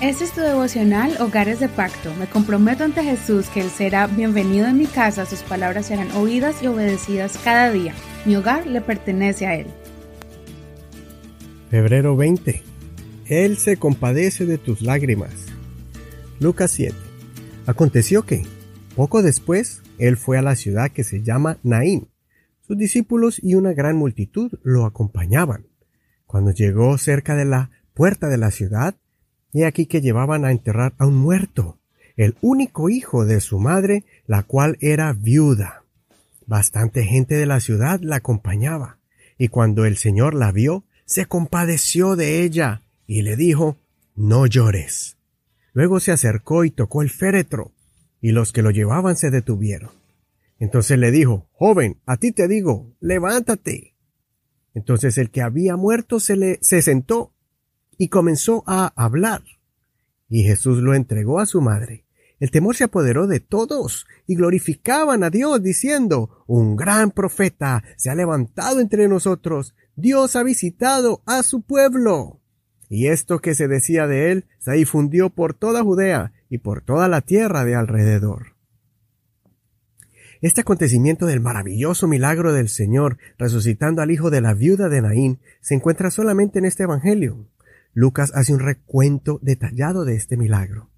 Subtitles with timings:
[0.00, 2.14] Este es tu devocional Hogares de Pacto.
[2.14, 6.62] Me comprometo ante Jesús que Él será bienvenido en mi casa, sus palabras serán oídas
[6.62, 7.94] y obedecidas cada día.
[8.24, 9.66] Mi hogar le pertenece a Él.
[11.68, 12.62] Febrero 20.
[13.26, 15.32] Él se compadece de tus lágrimas.
[16.38, 16.94] Lucas 7.
[17.66, 18.44] Aconteció que,
[18.94, 22.06] poco después, Él fue a la ciudad que se llama Naín.
[22.60, 25.66] Sus discípulos y una gran multitud lo acompañaban.
[26.24, 28.94] Cuando llegó cerca de la puerta de la ciudad,
[29.52, 31.78] he aquí que llevaban a enterrar a un muerto,
[32.16, 35.84] el único hijo de su madre, la cual era viuda.
[36.46, 38.98] Bastante gente de la ciudad la acompañaba,
[39.38, 43.76] y cuando el Señor la vio, se compadeció de ella, y le dijo,
[44.16, 45.16] No llores.
[45.72, 47.72] Luego se acercó y tocó el féretro,
[48.20, 49.90] y los que lo llevaban se detuvieron.
[50.58, 53.94] Entonces le dijo, Joven, a ti te digo, levántate.
[54.74, 57.32] Entonces el que había muerto se le se sentó
[57.98, 59.42] y comenzó a hablar.
[60.28, 62.04] Y Jesús lo entregó a su madre.
[62.40, 68.10] El temor se apoderó de todos y glorificaban a Dios diciendo, un gran profeta se
[68.10, 72.40] ha levantado entre nosotros, Dios ha visitado a su pueblo.
[72.88, 77.08] Y esto que se decía de él se difundió por toda Judea y por toda
[77.08, 78.54] la tierra de alrededor.
[80.40, 85.40] Este acontecimiento del maravilloso milagro del Señor resucitando al hijo de la viuda de Naín
[85.60, 87.48] se encuentra solamente en este Evangelio.
[87.94, 90.90] Lucas hace un recuento detallado de este milagro.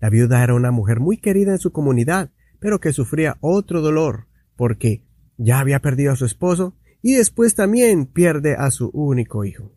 [0.00, 4.26] La viuda era una mujer muy querida en su comunidad, pero que sufría otro dolor,
[4.56, 5.04] porque
[5.36, 9.72] ya había perdido a su esposo y después también pierde a su único hijo.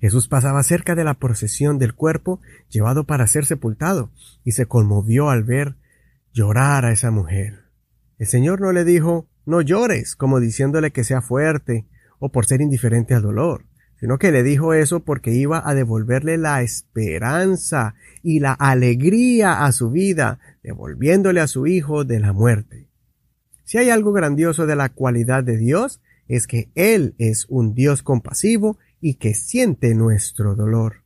[0.00, 4.10] Jesús pasaba cerca de la procesión del cuerpo llevado para ser sepultado
[4.44, 5.76] y se conmovió al ver
[6.32, 7.64] llorar a esa mujer.
[8.18, 11.86] El Señor no le dijo no llores, como diciéndole que sea fuerte
[12.18, 13.64] o por ser indiferente al dolor
[14.00, 19.72] sino que le dijo eso porque iba a devolverle la esperanza y la alegría a
[19.72, 22.88] su vida, devolviéndole a su hijo de la muerte.
[23.64, 28.02] Si hay algo grandioso de la cualidad de Dios, es que Él es un Dios
[28.02, 31.02] compasivo y que siente nuestro dolor.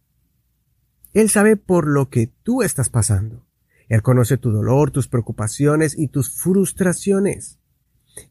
[1.13, 3.45] Él sabe por lo que tú estás pasando.
[3.89, 7.59] Él conoce tu dolor, tus preocupaciones y tus frustraciones.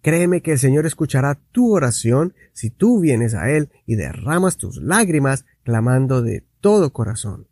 [0.01, 4.77] Créeme que el Señor escuchará tu oración si tú vienes a Él y derramas tus
[4.77, 7.47] lágrimas clamando de todo corazón.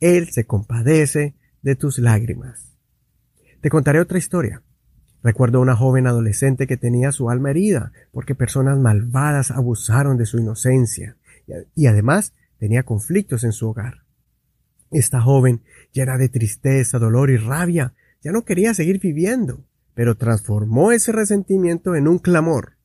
[0.00, 2.74] Él se compadece de tus lágrimas.
[3.60, 4.62] Te contaré otra historia.
[5.22, 10.38] Recuerdo una joven adolescente que tenía su alma herida porque personas malvadas abusaron de su
[10.38, 11.16] inocencia
[11.74, 14.02] y además tenía conflictos en su hogar.
[14.90, 15.62] Esta joven,
[15.92, 21.94] llena de tristeza, dolor y rabia, ya no quería seguir viviendo pero transformó ese resentimiento
[21.94, 22.76] en un clamor,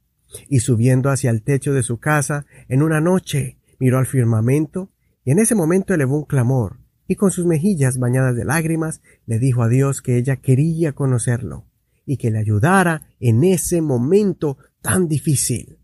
[0.49, 4.91] y subiendo hacia el techo de su casa, en una noche, miró al firmamento,
[5.23, 9.39] y en ese momento elevó un clamor, y con sus mejillas bañadas de lágrimas, le
[9.39, 11.65] dijo a Dios que ella quería conocerlo,
[12.05, 15.79] y que le ayudara en ese momento tan difícil.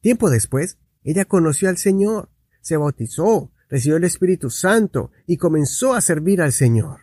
[0.00, 2.30] Tiempo después, ella conoció al Señor,
[2.60, 7.00] se bautizó, recibió el Espíritu Santo y comenzó a servir al Señor.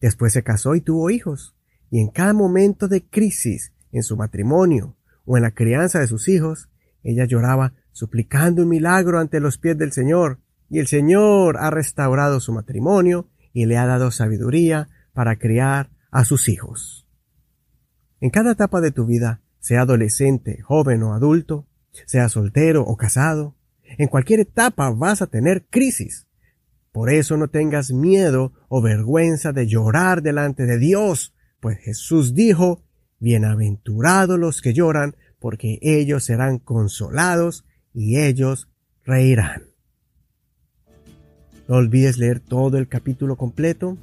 [0.00, 1.56] Después se casó y tuvo hijos
[1.96, 6.28] y en cada momento de crisis en su matrimonio o en la crianza de sus
[6.28, 6.68] hijos,
[7.02, 12.38] ella lloraba suplicando un milagro ante los pies del Señor, y el Señor ha restaurado
[12.38, 17.08] su matrimonio y le ha dado sabiduría para criar a sus hijos.
[18.20, 21.66] En cada etapa de tu vida, sea adolescente, joven o adulto,
[22.04, 26.26] sea soltero o casado, en cualquier etapa vas a tener crisis.
[26.92, 32.82] Por eso no tengas miedo o vergüenza de llorar delante de Dios pues Jesús dijo,
[33.18, 38.68] Bienaventurados los que lloran, porque ellos serán consolados y ellos
[39.04, 39.62] reirán.
[41.68, 43.96] No olvides leer todo el capítulo completo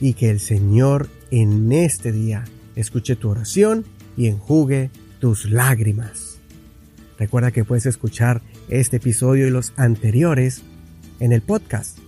[0.00, 2.44] y que el Señor en este día
[2.76, 3.84] escuche tu oración
[4.16, 4.90] y enjugue
[5.20, 6.38] tus lágrimas.
[7.18, 10.62] Recuerda que puedes escuchar este episodio y los anteriores
[11.18, 11.98] en el podcast.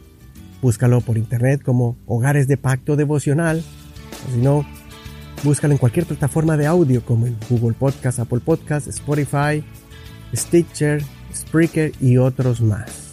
[0.61, 3.65] Búscalo por internet como Hogares de Pacto Devocional
[4.29, 4.65] si no,
[5.43, 9.65] búscalo en cualquier plataforma de audio como en Google Podcast, Apple Podcast, Spotify,
[10.35, 11.03] Stitcher,
[11.35, 13.08] Spreaker y otros más.